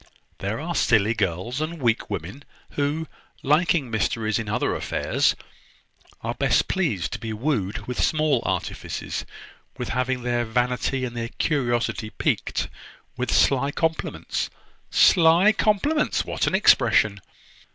[0.39, 3.07] There are silly girls, and weak women, who,
[3.43, 5.35] liking mysteries in other affairs,
[6.21, 9.27] are best pleased to be wooed with small artifices;
[9.77, 12.67] with having their vanity and their curiosity piqued
[13.15, 14.49] with sly compliments"
[14.89, 16.25] "Sly compliments!
[16.25, 17.21] What an expression!"